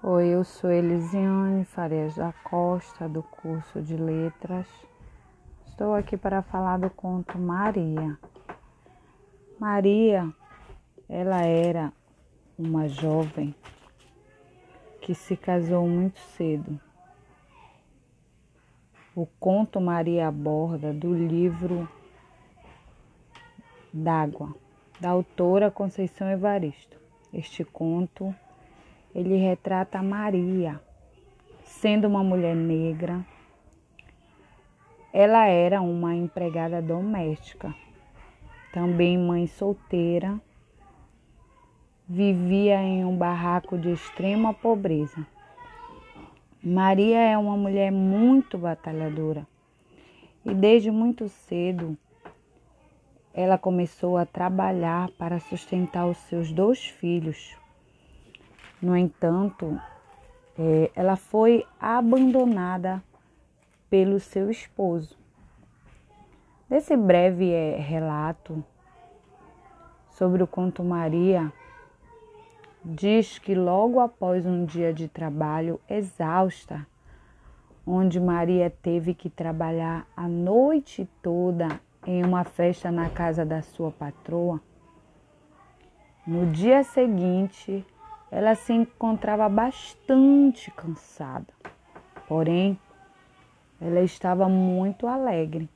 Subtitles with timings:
[0.00, 4.68] Oi, eu sou Elisiane Farias da Costa, do curso de Letras.
[5.66, 8.16] Estou aqui para falar do conto Maria.
[9.58, 10.32] Maria,
[11.08, 11.92] ela era
[12.56, 13.52] uma jovem
[15.00, 16.80] que se casou muito cedo.
[19.16, 21.88] O conto Maria aborda do livro
[23.92, 24.54] D'Água,
[25.00, 26.96] da autora Conceição Evaristo.
[27.32, 28.32] Este conto
[29.18, 30.80] ele retrata Maria,
[31.64, 33.26] sendo uma mulher negra.
[35.12, 37.74] Ela era uma empregada doméstica,
[38.72, 40.40] também mãe solteira,
[42.08, 45.26] vivia em um barraco de extrema pobreza.
[46.62, 49.44] Maria é uma mulher muito batalhadora
[50.44, 51.98] e desde muito cedo
[53.34, 57.56] ela começou a trabalhar para sustentar os seus dois filhos,
[58.80, 59.80] no entanto,
[60.58, 63.02] é, ela foi abandonada
[63.90, 65.16] pelo seu esposo.
[66.68, 68.62] Nesse breve é, relato
[70.10, 71.52] sobre o conto Maria,
[72.84, 76.86] diz que logo após um dia de trabalho exausta,
[77.86, 83.90] onde Maria teve que trabalhar a noite toda em uma festa na casa da sua
[83.90, 84.60] patroa,
[86.26, 87.84] no dia seguinte
[88.30, 91.52] ela se encontrava bastante cansada.
[92.26, 92.78] Porém,
[93.80, 95.68] ela estava muito alegre,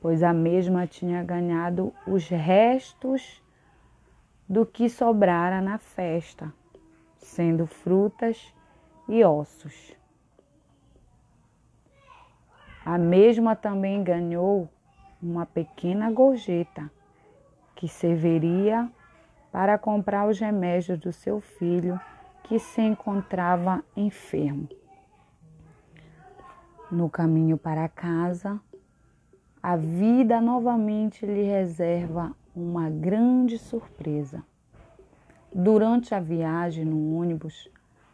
[0.00, 3.42] pois a mesma tinha ganhado os restos
[4.48, 6.52] do que sobrara na festa,
[7.16, 8.54] sendo frutas
[9.08, 9.96] e ossos.
[12.84, 14.68] A mesma também ganhou
[15.20, 16.88] uma pequena gorjeta
[17.74, 18.88] que serviria
[19.50, 22.00] para comprar os remédios do seu filho
[22.44, 24.68] que se encontrava enfermo.
[26.90, 28.60] No caminho para casa,
[29.62, 34.44] a vida novamente lhe reserva uma grande surpresa.
[35.52, 37.68] Durante a viagem no ônibus,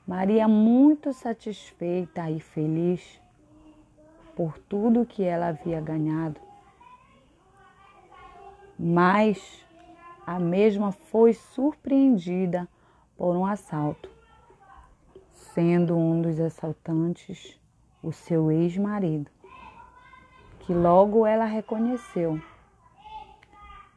[0.07, 3.21] Maria, muito satisfeita e feliz
[4.35, 6.41] por tudo que ela havia ganhado,
[8.79, 9.65] mas
[10.27, 12.69] a mesma foi surpreendida
[13.17, 14.09] por um assalto,
[15.33, 17.61] sendo um dos assaltantes
[18.03, 19.31] o seu ex-marido,
[20.61, 22.41] que logo ela reconheceu.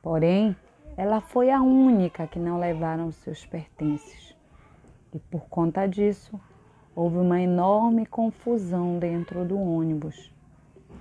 [0.01, 0.55] Porém,
[0.97, 4.35] ela foi a única que não levaram seus pertences.
[5.13, 6.39] E por conta disso,
[6.95, 10.31] houve uma enorme confusão dentro do ônibus.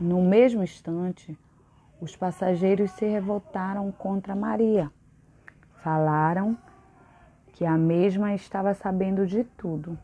[0.00, 1.38] No mesmo instante,
[2.00, 4.91] os passageiros se revoltaram contra Maria
[5.84, 6.56] Falaram
[7.53, 9.99] que a mesma estava sabendo de tudo